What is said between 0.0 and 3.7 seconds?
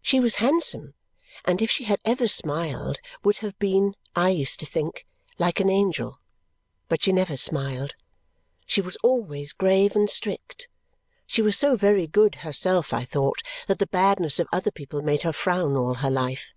She was handsome; and if she had ever smiled, would have